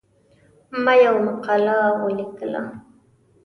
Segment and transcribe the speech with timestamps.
[0.83, 2.61] ما یوه مقاله ولیکله.